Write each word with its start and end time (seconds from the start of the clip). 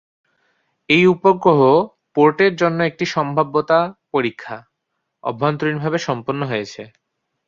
এই 0.89 1.03
উপগ্রহ 1.07 1.59
পোর্টের 2.15 2.53
জন্য 2.55 2.79
একটি 2.83 3.05
সম্ভাব্যতা 3.15 3.79
সমীক্ষা 4.09 4.57
অভ্যন্তরীণভাবে 5.23 5.97
সম্পন্ন 6.07 6.41
হয়েছে। 6.45 6.81